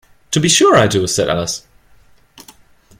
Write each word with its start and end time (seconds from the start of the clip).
‘To 0.31 0.39
be 0.39 0.49
sure 0.49 0.75
I 0.77 0.87
do.’ 0.87 1.05
said 1.05 1.29
Alice. 1.29 1.61